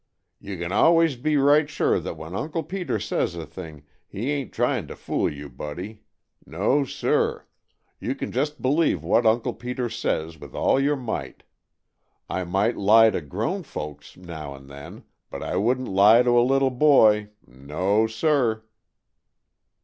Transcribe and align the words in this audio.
"You 0.39 0.57
can 0.57 0.71
always 0.71 1.15
be 1.15 1.37
right 1.37 1.69
sure 1.69 1.99
that 1.99 2.17
when 2.17 2.35
Uncle 2.35 2.63
Peter 2.63 2.99
says 2.99 3.35
a 3.35 3.45
thing, 3.45 3.83
he 4.07 4.31
ain't 4.31 4.51
trying 4.51 4.87
to 4.87 4.95
fool 4.95 5.31
you, 5.31 5.47
Buddy. 5.47 6.01
No, 6.43 6.83
sir! 6.83 7.45
You 7.99 8.15
can 8.15 8.31
just 8.31 8.63
believe 8.63 9.03
what 9.03 9.27
Uncle 9.27 9.53
Peter 9.53 9.89
says, 9.91 10.39
with 10.39 10.55
all 10.55 10.79
your 10.79 10.95
might. 10.95 11.43
I 12.27 12.43
might 12.45 12.77
lie 12.77 13.11
to 13.11 13.21
grown 13.21 13.61
folks 13.61 14.17
now 14.17 14.55
and 14.55 14.67
then, 14.71 15.03
but 15.29 15.43
I 15.43 15.57
wouldn't 15.57 15.87
lie 15.87 16.23
to 16.23 16.31
a 16.31 16.41
little 16.41 16.71
boy. 16.71 17.29
No, 17.45 18.07
sir!" 18.07 18.63